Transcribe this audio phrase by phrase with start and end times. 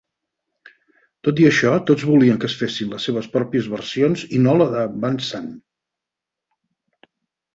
[1.27, 4.67] Tot i això, tots volien que es fessin les seves pròpies versions i no la
[4.71, 5.51] de Van Sant.